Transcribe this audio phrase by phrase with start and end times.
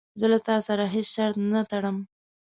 [0.19, 1.97] زه له تا سره هیڅ شرط نه ټړم.